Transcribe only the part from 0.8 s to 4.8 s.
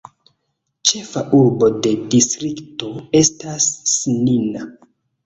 Ĉefa urbo de distrikto estas Snina.